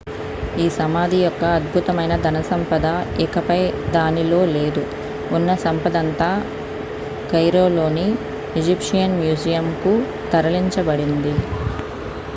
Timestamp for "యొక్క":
1.19-1.43